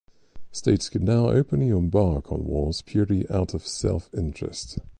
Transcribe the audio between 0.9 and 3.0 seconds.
now openly embark on wars